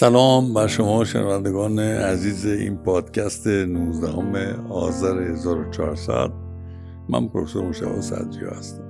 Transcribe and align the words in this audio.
سلام 0.00 0.54
بر 0.54 0.66
شما 0.66 1.04
شنوندگان 1.04 1.78
عزیز 1.78 2.46
این 2.46 2.76
پادکست 2.76 3.46
19 3.46 4.56
آذر 4.68 5.18
1400 5.18 6.30
من 7.08 7.28
پروفسور 7.28 7.64
مشتاق 7.64 8.00
صدری 8.00 8.46
هستم. 8.46 8.84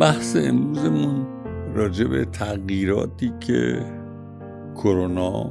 بحث 0.00 0.36
امروزمون 0.36 1.26
راجع 1.74 2.04
به 2.04 2.24
تغییراتی 2.24 3.32
که 3.40 3.86
کرونا 4.76 5.50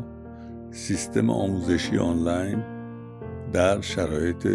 سیستم 0.71 1.29
آموزشی 1.29 1.97
آنلاین 1.97 2.63
در 3.53 3.81
شرایط 3.81 4.47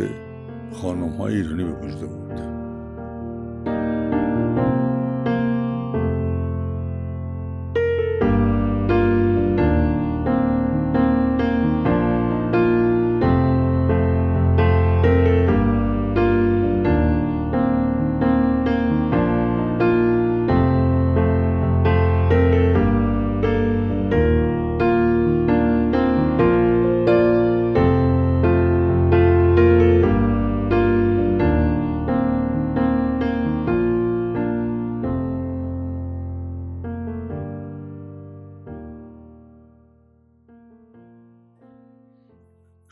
خانم 0.73 1.09
های 1.09 1.35
ایرانی 1.35 1.65
به 1.65 1.73
وجود 1.73 2.05
آورد. 2.05 2.26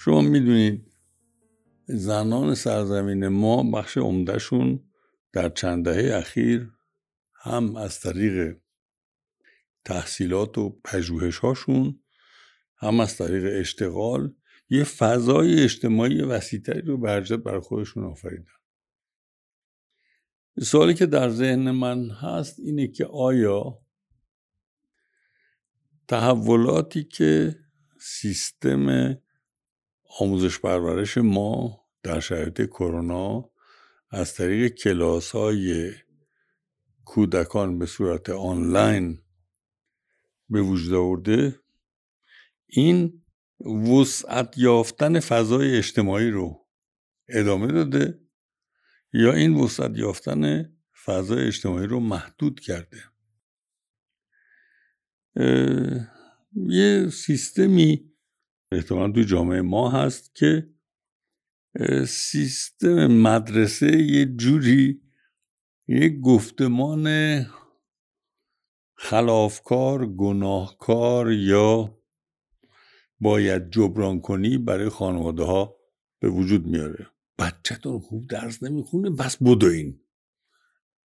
شما 0.05 0.21
می‌دونید 0.21 0.93
زنان 1.87 2.55
سرزمین 2.55 3.29
ما 3.29 3.63
بخش 3.71 3.99
عمدهشون 3.99 4.81
در 5.33 5.49
چند 5.49 5.85
دهه 5.85 6.19
اخیر 6.19 6.71
هم 7.35 7.77
از 7.77 8.01
طریق 8.01 8.57
تحصیلات 9.85 10.59
و 10.59 10.81
پژوهش 10.85 11.39
هاشون 11.39 12.01
هم 12.77 13.01
از 13.01 13.17
طریق 13.17 13.61
اشتغال 13.61 14.35
یه 14.71 14.85
فضای 14.85 15.63
اجتماعی 15.63 16.23
وسیعتری 16.23 16.83
رو 16.83 16.97
برجت 16.97 17.37
بر 17.37 17.61
خودشون 17.61 18.05
آفریدن. 18.05 18.53
سوالی 20.63 20.95
که 20.95 21.07
در 21.07 21.29
ذهن 21.29 21.71
من 21.71 22.11
هست 22.11 22.61
اینه 22.61 22.89
که 22.89 23.07
آیا 23.07 23.79
تحولاتی 26.09 27.05
که 27.05 27.57
سیستم 28.01 29.15
آموزش 30.19 30.59
پرورش 30.59 31.19
ما 31.19 31.81
در 32.03 32.21
شرایط 32.21 32.63
کرونا 32.67 33.51
از 34.11 34.35
طریق 34.35 34.75
کلاس 34.75 35.31
های 35.31 35.93
کودکان 37.05 37.79
به 37.79 37.87
صورت 37.87 38.31
آنلاین 38.31 39.23
به 40.49 40.63
وجود 40.63 40.95
آورده. 40.95 41.61
این 42.67 43.23
وسعت 43.93 44.59
یافتن 44.59 45.21
فضای 45.21 45.77
اجتماعی 45.77 46.31
رو 46.31 46.67
ادامه 47.29 47.73
داده 47.73 48.21
یا 49.13 49.33
این 49.33 49.55
وسعت 49.55 49.91
یافتن 49.95 50.73
فضای 51.05 51.47
اجتماعی 51.47 51.87
رو 51.87 52.01
محدود 52.01 52.61
کرده. 52.61 53.03
یه 56.57 57.09
سیستمی 57.09 58.14
احتمالا 58.75 59.13
تو 59.13 59.23
جامعه 59.23 59.61
ما 59.61 59.91
هست 59.91 60.35
که 60.35 60.71
سیستم 62.07 63.07
مدرسه 63.07 64.03
یه 64.03 64.25
جوری 64.25 65.01
یه 65.89 66.09
گفتمان 66.21 67.07
خلافکار 68.95 70.07
گناهکار 70.07 71.33
یا 71.33 71.99
باید 73.21 73.71
جبران 73.71 74.21
کنی 74.21 74.59
برای 74.59 74.89
خانواده 74.89 75.43
ها 75.43 75.77
به 76.21 76.29
وجود 76.29 76.67
میاره. 76.67 77.07
بچهتون 77.39 78.01
خوب 78.01 78.27
درس 78.27 78.63
نمی‌خونه 78.63 79.11
بس 79.11 79.43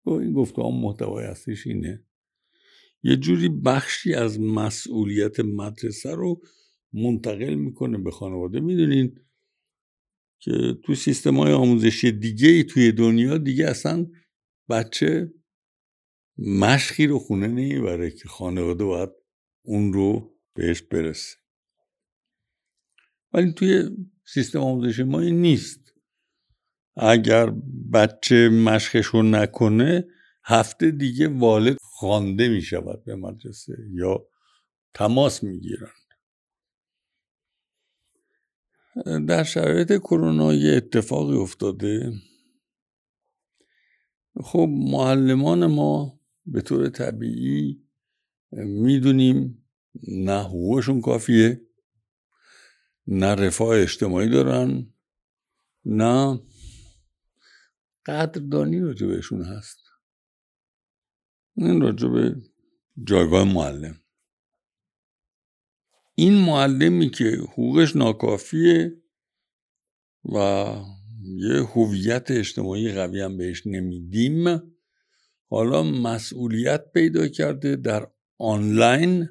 با 0.04 0.20
این 0.20 0.32
گفته 0.32 0.62
هم 0.62 0.74
محتوای 0.80 1.26
هستش 1.26 1.66
اینه. 1.66 2.04
یه 3.02 3.16
جوری 3.16 3.48
بخشی 3.48 4.14
از 4.14 4.40
مسئولیت 4.40 5.40
مدرسه 5.40 6.14
رو 6.14 6.42
منتقل 6.93 7.54
می‌کنه 7.54 7.99
به 7.99 8.10
خانواده. 8.10 8.60
می‌دونین 8.60 9.21
که 10.41 10.78
تو 10.84 10.94
سیستم 10.94 11.37
های 11.37 11.53
آموزشی 11.53 12.12
دیگه 12.12 12.49
ای 12.49 12.65
توی 12.65 12.93
دنیا 12.93 13.38
دیگه 13.38 13.66
اصلا 13.66 14.06
بچه 14.69 15.32
مشقی 16.38 17.06
رو 17.06 17.19
خونه 17.19 17.47
نمی‌بره 17.47 18.10
که 18.10 18.28
خانواده 18.28 18.84
باید 18.84 19.10
اون 19.62 19.93
رو 19.93 20.37
بهش 20.54 20.82
برسه. 20.82 21.37
ولی 23.32 23.53
توی 23.53 23.91
سیستم 24.26 24.59
آموزشی 24.59 25.03
ما 25.03 25.20
این 25.20 25.41
نیست. 25.41 25.94
اگر 26.97 27.53
بچه 27.93 28.49
مشقش 28.49 29.06
رو 29.06 29.22
نکنه 29.22 30.05
هفته 30.44 30.91
دیگه 30.91 31.28
والد 31.28 31.76
خوانده 31.81 32.49
می 32.49 32.62
شود 32.62 33.05
به 33.05 33.16
مدرسه 33.16 33.76
یا 33.93 34.28
تماس 34.94 35.43
می‌گیرن. 35.43 35.91
در 39.04 39.42
شرایط 39.44 39.92
کرونا 39.92 40.54
یه 40.54 40.76
اتفاقی 40.76 41.36
افتاده. 41.36 42.12
خب 44.42 44.69
معلمان 44.70 45.66
ما 45.66 46.20
به 46.47 46.60
طور 46.60 46.88
طبیعی 46.88 47.82
می‌دونیم 48.53 49.69
نه 50.08 50.41
حقوقشون 50.42 51.00
کافیه. 51.00 51.60
نه 53.06 53.34
رفاه 53.34 53.78
اجتماعی 53.78 54.28
دارن 54.28 54.92
نه 55.84 56.41
قدردانی 58.06 58.81
راجع 58.81 59.06
هست. 59.56 59.78
این 61.56 61.81
راجع 61.81 62.08
جایگاه 63.04 63.44
معلم. 63.44 64.00
این 66.18 66.34
معلمی 66.34 67.10
که 67.10 67.24
حقوقش 67.24 67.96
ناکافیه 67.96 69.02
و 70.24 70.36
یه 71.22 71.62
هویت 71.62 72.30
اجتماعی 72.30 72.92
قوی 72.92 73.20
هم 73.20 73.36
بهش 73.36 73.66
نمیدیم 73.66 74.62
حالا 75.50 75.82
مسئولیت 75.82 76.92
پیدا 76.92 77.28
کرده 77.28 77.76
در 77.76 78.10
آنلاین 78.38 79.28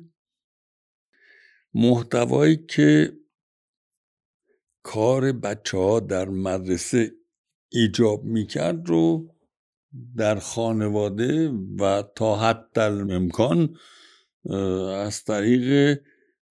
محتوایی 1.73 2.65
که 2.67 3.13
کار 4.83 5.31
بچه 5.31 5.77
ها 5.77 5.99
در 5.99 6.29
مدرسه 6.29 7.11
ایجاب 7.69 8.23
می‌کرد 8.23 8.89
رو 8.89 9.35
در 10.17 10.39
خانواده 10.39 11.49
و 11.79 12.03
تا 12.15 12.35
حد 12.35 12.79
امکان 12.79 13.75
از 14.93 15.23
طریق 15.23 15.99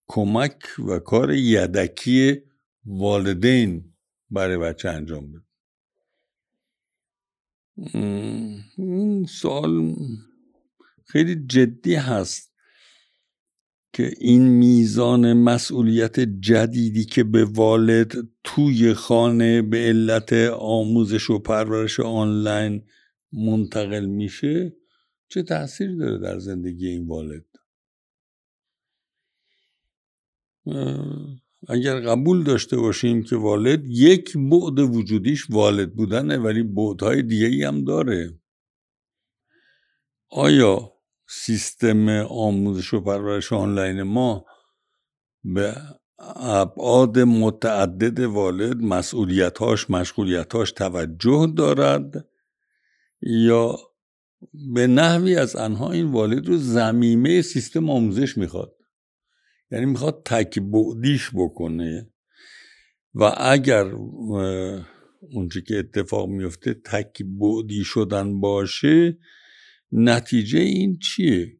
کمک 0.07 0.59
و 0.87 0.99
کار 0.99 1.33
یدکی 1.33 2.41
والدین 2.85 3.93
برای 4.29 4.57
بچه 4.57 4.89
انجام 4.89 5.31
بده. 5.31 5.47
این 8.77 9.25
سوال 9.25 9.95
خیلی 11.05 11.35
جدی 11.35 11.95
هست 11.95 12.53
که 13.93 14.11
این 14.19 14.47
میزان 14.47 15.33
مسئولیت 15.33 16.19
جدیدی 16.19 17.05
که 17.05 17.23
به 17.23 17.45
والد 17.45 18.13
توی 18.43 18.93
خانه 18.93 19.61
به 19.61 19.77
علت 19.77 20.33
آموزش 20.59 21.29
و 21.29 21.39
پرورش 21.39 21.99
آنلاین 21.99 22.83
منتقل 23.33 24.05
میشه 24.05 24.75
چه 25.29 25.43
تاثیری 25.43 25.97
داره 25.97 26.17
در 26.17 26.39
زندگی 26.39 26.87
این 26.87 27.07
والد؟ 27.07 27.45
اگر 31.67 31.99
قبول 31.99 32.43
داشته 32.43 32.77
باشیم 32.77 33.23
که 33.23 33.35
والد 33.35 33.85
یک 33.85 34.37
بعد 34.37 34.79
وجودیش 34.79 35.49
والد 35.49 35.93
بودنه 35.93 36.37
ولی 36.37 36.63
بعدهای 36.63 37.21
دیگه 37.21 37.45
ای 37.45 37.63
هم 37.63 37.83
داره. 37.83 38.39
آیا 40.29 40.93
سیستم 41.29 42.09
آموزش 42.29 42.93
و 42.93 43.01
پرورش 43.01 43.53
آنلاین 43.53 44.03
ما 44.03 44.45
به 45.43 45.75
ابعاد 46.35 47.19
متعدد 47.19 48.19
والد 48.19 48.81
مسئولیتاش 48.81 49.89
مشغولیتاش 49.89 50.71
توجه 50.71 51.53
دارد؟ 51.57 52.27
یا 53.21 53.77
به 54.73 54.87
نحوی 54.87 55.35
از 55.35 55.55
انها 55.55 55.91
این 55.91 56.11
والد 56.11 56.47
رو 56.47 56.57
زمیمه 56.57 57.41
سیستم 57.41 57.89
آموزش 57.89 58.37
می‌خواد؟ 58.37 58.76
یعنی 59.71 59.85
می‌خواد 59.85 60.21
تک 60.25 60.59
بعدیش 60.59 61.31
بکنه. 61.33 62.11
و 63.13 63.33
اگر 63.37 63.85
اونچه 65.31 65.61
که 65.61 65.79
اتفاق 65.79 66.29
میفته 66.29 66.73
تک 66.73 67.23
بعدی 67.23 67.83
شدن 67.83 68.39
باشه 68.39 69.17
نتیجه 69.91 70.59
این 70.59 70.97
چیه؟ 70.99 71.57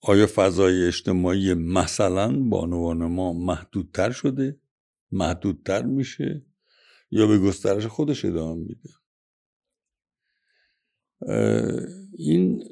آیا 0.00 0.26
فضای 0.34 0.86
اجتماعی 0.86 1.54
مثلا 1.54 2.40
بانوان 2.40 3.04
ما 3.04 3.32
محدودتر 3.32 4.10
شده؟ 4.10 4.60
محدودتر 5.12 5.82
میشه؟ 5.82 6.46
یا 7.10 7.26
به 7.26 7.38
گسترش 7.38 7.86
خودش 7.86 8.24
ادامه 8.24 8.64
میده؟ 8.64 8.90
این 12.18 12.64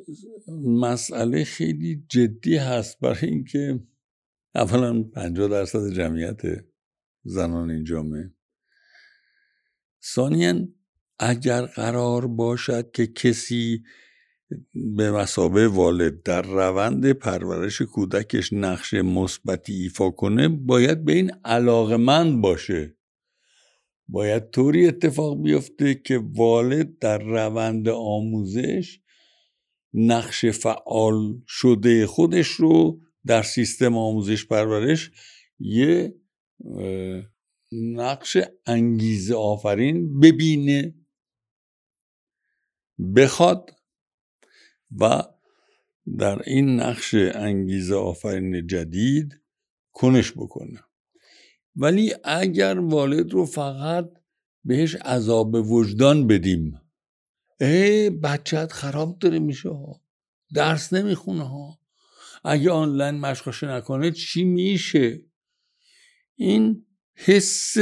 مسئله 0.64 1.44
خیلی 1.44 2.04
جدی 2.08 2.56
هست 2.56 3.00
برای 3.00 3.28
اینکه 3.28 3.80
اولا 4.54 5.02
50 5.02 5.48
درصد 5.48 5.92
جمعیت 5.92 6.42
زنان 7.24 7.70
این 7.70 7.84
جامعه. 7.84 8.30
ثانیا 10.14 10.68
اگر 11.18 11.66
قرار 11.66 12.26
باشد 12.26 12.90
که 12.90 13.06
کسی 13.06 13.82
به 14.96 15.12
مسابه 15.12 15.68
والد 15.68 16.22
در 16.22 16.42
روند 16.42 17.12
پرورش 17.12 17.82
کودکش 17.82 18.52
نقش 18.52 18.94
مثبتی 18.94 19.72
ایفا 19.72 20.10
کنه 20.10 20.48
باید 20.48 21.04
به 21.04 21.12
این 21.12 21.30
علاقمند 21.44 22.40
باشه. 22.40 22.96
باید 24.08 24.50
طوری 24.50 24.86
اتفاق 24.86 25.42
بیفته 25.42 25.94
که 25.94 26.18
والد 26.18 26.98
در 26.98 27.18
روند 27.18 27.88
آموزش 27.88 29.00
نقش 29.94 30.46
فعال 30.46 31.42
شده 31.46 32.06
خودش 32.06 32.48
رو 32.48 33.00
در 33.26 33.42
سیستم 33.42 33.96
آموزش 33.96 34.46
پرورش 34.46 35.10
یه 35.58 36.14
نقش 37.72 38.36
انگیزه 38.66 39.34
آفرین 39.34 40.20
ببینه 40.20 40.94
بخواد 43.16 43.70
و 45.00 45.22
در 46.18 46.42
این 46.46 46.80
نقش 46.80 47.14
انگیزه 47.14 47.94
آفرین 47.94 48.66
جدید 48.66 49.40
کنش 49.92 50.32
بکنه. 50.32 50.80
ولی 51.76 52.14
اگر 52.24 52.78
والد 52.78 53.32
رو 53.32 53.46
فقط 53.46 54.10
بهش 54.64 54.94
عذاب 54.94 55.54
وجدان 55.54 56.26
بدیم 56.26 56.80
ای 57.60 58.10
بچت 58.10 58.72
خراب 58.72 59.18
داره 59.18 59.38
میشه 59.38 59.68
ها 59.68 60.00
درس 60.54 60.92
نمی‌خونه 60.92 61.42
ها. 61.48 61.83
اگه 62.44 62.70
آنلاین 62.70 63.14
مشقش 63.14 63.62
نکنه 63.62 64.10
چی 64.10 64.44
میشه؟ 64.44 65.22
این 66.34 66.86
حس 67.14 67.76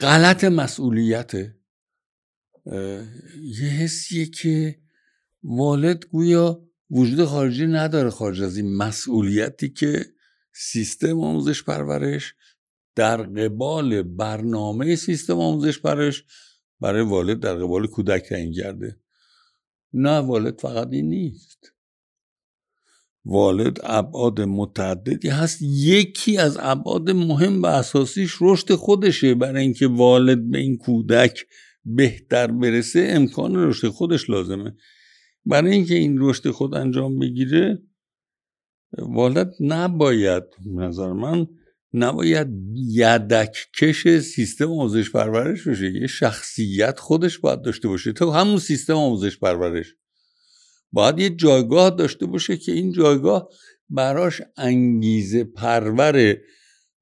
غلط 0.00 0.44
مسئولیته. 0.44 1.56
یه 3.42 3.68
حسیه 3.68 4.26
که 4.26 4.80
والد 5.42 6.06
گویا 6.06 6.70
وجود 6.90 7.24
خارجی 7.24 7.66
نداره 7.66 8.10
خارج 8.10 8.42
از 8.42 8.56
این 8.56 8.76
مسئولیتی 8.76 9.68
که 9.68 10.06
سیستم 10.52 11.20
آموزش 11.20 11.62
پرورش 11.62 12.34
در 12.94 13.22
قبال 13.22 14.02
برنامه 14.02 14.96
سیستم 14.96 15.38
آموزش 15.38 15.78
پرورش 15.78 16.24
برای 16.80 17.02
والد 17.02 17.40
در 17.40 17.54
قبال 17.54 17.86
کودک 17.86 18.22
تعیین 18.22 18.52
کرده. 18.52 19.00
نه 19.92 20.18
والد 20.18 20.60
فقط 20.60 20.88
این 20.92 21.08
نیست. 21.08 21.72
والد 23.24 23.78
ابعاد 23.82 24.40
متعددی 24.40 25.28
هست. 25.28 25.62
یکی 25.62 26.38
از 26.38 26.58
ابعاد 26.60 27.10
مهم 27.10 27.62
و 27.62 27.66
اساسیش 27.66 28.36
رشد 28.40 28.74
خودشه. 28.74 29.34
برای 29.34 29.62
اینکه 29.62 29.86
والد 29.86 30.50
به 30.50 30.58
این 30.58 30.76
کودک 30.76 31.46
بهتر 31.84 32.46
برسه 32.46 33.06
امکان 33.10 33.56
رشد 33.56 33.88
خودش 33.88 34.30
لازمه. 34.30 34.76
برای 35.46 35.72
اینکه 35.72 35.94
این 35.94 36.16
رشد 36.20 36.50
خود 36.50 36.74
انجام 36.74 37.18
بگیره 37.18 37.82
والد 38.98 39.54
نباید 39.60 40.42
نظر 40.66 41.12
من 41.12 41.46
نباید 41.94 42.48
یدک 42.74 43.56
کش 43.80 44.18
سیستم 44.18 44.70
آموزش 44.70 45.10
پرورش 45.10 45.68
بشه. 45.68 45.92
یه 45.92 46.06
شخصیت 46.06 46.98
خودش 46.98 47.38
باید 47.38 47.62
داشته 47.62 47.88
باشه. 47.88 48.12
تو 48.12 48.30
همون 48.30 48.58
سیستم 48.58 48.94
آموزش 48.94 49.38
پرورش. 49.38 49.94
باید 50.92 51.18
یه 51.18 51.30
جایگاه 51.30 51.90
داشته 51.90 52.26
باشه 52.26 52.56
که 52.56 52.72
این 52.72 52.92
جایگاه 52.92 53.48
براش 53.88 54.42
انگیزه 54.56 55.44
پروره 55.44 56.42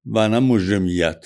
و 0.05 0.29
نه 0.29 0.39
مجرمیت 0.39 1.25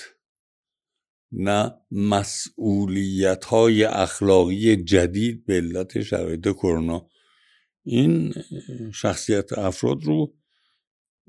نه 1.32 1.74
مسئولیت 1.92 3.46
های 3.46 3.84
اخلاقی 3.84 4.76
جدید 4.76 5.46
به 5.46 5.54
علت 5.54 6.02
شرایط 6.02 6.42
کرونا. 6.42 7.08
این 7.84 8.34
شخصیت 8.94 9.54
افراد 9.58 10.04
رو 10.04 10.34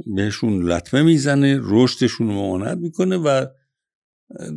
بهشون 0.07 0.63
لطمه 0.63 1.03
می‌زنه 1.03 1.61
رشدشون 1.63 2.27
رو 2.27 2.33
ممانعت 2.33 2.79
می‌کنه 2.79 3.17
و 3.17 3.47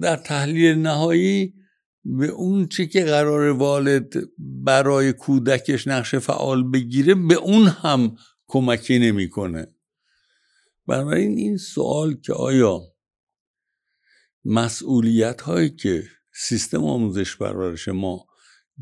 در 0.02 0.16
تحلیل 0.16 0.78
نهایی 0.78 1.54
به 2.06 2.28
اون 2.28 2.68
چی 2.68 2.88
که 2.88 3.06
قرار 3.06 3.50
والد 3.50 4.14
برای 4.38 5.14
کودکش 5.14 5.88
نقش 5.88 6.16
فعال 6.16 6.72
بگیره 6.72 7.16
به 7.16 7.36
اون 7.36 7.68
هم 7.68 8.16
کمکی 8.48 9.00
نمی‌کنه. 9.00 9.68
بنابراین 10.88 11.38
این 11.38 11.58
سوال 11.58 12.14
که 12.14 12.34
آیا 12.34 12.82
مسئولیت 14.46 15.42
هایی 15.42 15.70
که 15.70 16.04
سیستم 16.34 16.84
آموزش 16.84 17.38
پرورش 17.38 17.88
ما 17.88 18.26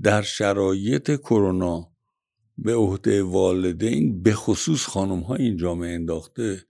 در 0.02 0.22
شرایط 0.22 1.16
کرونا 1.16 1.95
به 2.58 2.76
عهده 2.76 3.24
والدین 3.24 4.22
به 4.22 4.34
خصوص 4.34 4.86
خانم 4.86 5.20
های 5.20 5.42
این 5.42 5.58
جامعه 5.58 5.96
انداخته. 5.96 6.66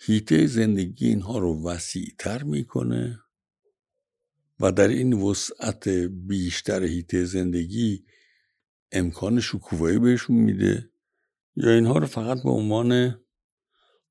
هیته 0.00 0.46
زندگی 0.46 1.06
اینها 1.06 1.38
رو 1.38 1.64
وسیعتر 1.64 2.42
می‌کنه 2.42 3.20
و 4.60 4.72
در 4.72 4.88
این 4.88 5.12
وسعت 5.12 5.88
بیشتر 6.28 6.82
هیته 6.82 7.24
زندگی 7.24 8.04
امکان 8.92 9.40
شکوفایی 9.40 9.98
بهشون 9.98 10.36
میده. 10.36 10.90
یا 11.56 11.70
اینها 11.70 11.98
رو 11.98 12.06
فقط 12.06 12.42
به 12.42 12.50
عنوان 12.50 13.20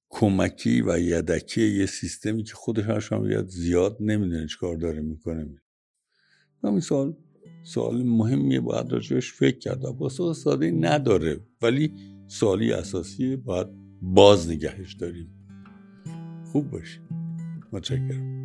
کمکی 0.09 0.81
و 0.81 0.99
یدکی 0.99 1.67
یه 1.67 1.85
سیستمی 1.85 2.43
که 2.43 2.53
خودش 2.53 3.11
هم 3.11 3.47
زیاد 3.47 3.97
نمی‌دونه 3.99 4.47
چیکار 4.47 4.77
داره 4.77 5.01
می‌کنه. 5.01 5.61
همین 6.63 6.79
سوال 7.67 8.03
مهمیه 8.03 8.59
باید 8.59 8.91
راجبش 8.91 9.33
فکر 9.33 9.59
کرد 9.59 9.85
و 9.85 9.93
با 9.93 10.09
ساده 10.09 10.71
نداره. 10.71 11.39
ولی 11.61 11.93
سوالی 12.27 12.73
اساسی 12.73 13.35
باید 13.35 13.67
باز 14.01 14.49
نگهش 14.49 14.93
داریم. 14.93 15.29
خوب 16.51 16.71
باشید 16.71 17.01
متشکرم. 17.73 18.37